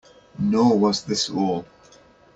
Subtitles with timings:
[0.39, 1.63] Nor was this all.